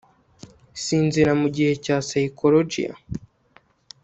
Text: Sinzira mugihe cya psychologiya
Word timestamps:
Sinzira 0.83 1.31
mugihe 1.41 1.71
cya 1.83 1.97
psychologiya 2.07 2.93